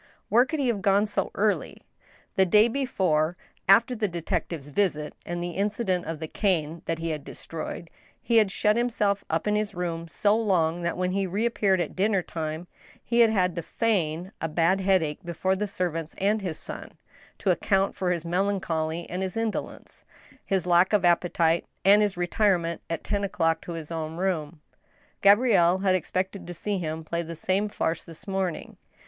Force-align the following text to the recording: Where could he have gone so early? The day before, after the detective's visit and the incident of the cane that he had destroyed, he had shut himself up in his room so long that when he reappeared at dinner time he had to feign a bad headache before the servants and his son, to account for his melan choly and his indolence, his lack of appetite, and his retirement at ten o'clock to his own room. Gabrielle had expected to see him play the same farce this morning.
Where 0.29 0.45
could 0.45 0.59
he 0.59 0.67
have 0.69 0.81
gone 0.81 1.05
so 1.05 1.29
early? 1.35 1.83
The 2.35 2.43
day 2.47 2.67
before, 2.67 3.37
after 3.69 3.93
the 3.95 4.07
detective's 4.07 4.69
visit 4.69 5.13
and 5.27 5.43
the 5.43 5.51
incident 5.51 6.05
of 6.05 6.19
the 6.19 6.27
cane 6.27 6.81
that 6.85 6.97
he 6.97 7.11
had 7.11 7.23
destroyed, 7.23 7.91
he 8.19 8.37
had 8.37 8.49
shut 8.49 8.75
himself 8.75 9.23
up 9.29 9.45
in 9.45 9.55
his 9.55 9.75
room 9.75 10.07
so 10.07 10.35
long 10.35 10.81
that 10.81 10.97
when 10.97 11.11
he 11.11 11.27
reappeared 11.27 11.79
at 11.79 11.95
dinner 11.95 12.23
time 12.23 12.65
he 13.03 13.19
had 13.19 13.55
to 13.55 13.61
feign 13.61 14.31
a 14.41 14.49
bad 14.49 14.81
headache 14.81 15.23
before 15.23 15.55
the 15.55 15.67
servants 15.67 16.15
and 16.17 16.41
his 16.41 16.57
son, 16.57 16.97
to 17.37 17.51
account 17.51 17.95
for 17.95 18.09
his 18.09 18.23
melan 18.23 18.59
choly 18.59 19.05
and 19.07 19.21
his 19.21 19.37
indolence, 19.37 20.03
his 20.43 20.65
lack 20.65 20.93
of 20.93 21.05
appetite, 21.05 21.67
and 21.85 22.01
his 22.01 22.17
retirement 22.17 22.81
at 22.89 23.03
ten 23.03 23.23
o'clock 23.23 23.61
to 23.61 23.73
his 23.73 23.91
own 23.91 24.15
room. 24.17 24.61
Gabrielle 25.21 25.77
had 25.77 25.93
expected 25.93 26.47
to 26.47 26.55
see 26.55 26.79
him 26.79 27.03
play 27.03 27.21
the 27.21 27.35
same 27.35 27.69
farce 27.69 28.03
this 28.03 28.27
morning. 28.27 28.77